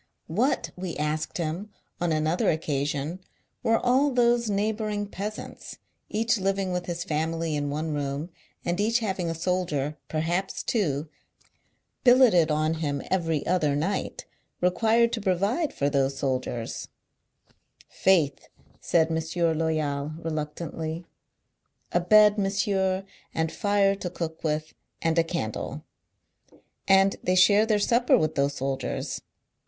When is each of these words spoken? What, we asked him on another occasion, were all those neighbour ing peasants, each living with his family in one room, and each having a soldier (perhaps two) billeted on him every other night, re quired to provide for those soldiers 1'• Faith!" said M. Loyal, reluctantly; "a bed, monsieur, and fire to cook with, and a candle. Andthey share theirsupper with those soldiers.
What, 0.25 0.71
we 0.75 0.97
asked 0.97 1.37
him 1.37 1.69
on 1.99 2.11
another 2.11 2.49
occasion, 2.49 3.19
were 3.61 3.77
all 3.77 4.09
those 4.09 4.49
neighbour 4.49 4.89
ing 4.89 5.05
peasants, 5.05 5.77
each 6.09 6.39
living 6.39 6.73
with 6.73 6.87
his 6.87 7.03
family 7.03 7.55
in 7.55 7.69
one 7.69 7.93
room, 7.93 8.31
and 8.65 8.79
each 8.81 8.97
having 8.97 9.29
a 9.29 9.35
soldier 9.35 9.99
(perhaps 10.07 10.63
two) 10.63 11.07
billeted 12.03 12.49
on 12.49 12.79
him 12.81 13.03
every 13.11 13.45
other 13.45 13.75
night, 13.75 14.25
re 14.59 14.71
quired 14.71 15.13
to 15.13 15.21
provide 15.21 15.71
for 15.71 15.87
those 15.87 16.17
soldiers 16.17 16.87
1'• 17.47 17.55
Faith!" 17.93 18.47
said 18.91 19.11
M. 19.11 19.55
Loyal, 19.59 20.13
reluctantly; 20.17 21.05
"a 21.91 21.99
bed, 21.99 22.39
monsieur, 22.39 23.03
and 23.35 23.51
fire 23.51 23.93
to 23.93 24.09
cook 24.09 24.43
with, 24.43 24.73
and 24.99 25.19
a 25.19 25.23
candle. 25.23 25.83
Andthey 26.87 27.35
share 27.37 27.67
theirsupper 27.67 28.17
with 28.19 28.33
those 28.33 28.55
soldiers. 28.55 29.21